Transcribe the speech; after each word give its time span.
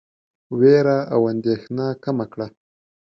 وېره 0.59 0.99
او 1.13 1.21
اندېښنه 1.31 1.85
کمه 2.03 2.25
کړه. 2.33 2.47